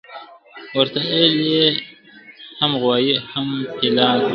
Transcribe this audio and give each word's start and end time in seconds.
ورته 0.77 0.99
اېل 1.13 1.35
یې 1.53 1.65
هم 2.59 2.71
غوایي 2.81 3.13
او 3.19 3.25
هم 3.33 3.47
پیلان 3.77 4.17
کړل!. 4.19 4.29